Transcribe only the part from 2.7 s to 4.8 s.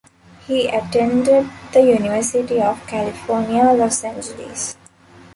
California Los Angeles.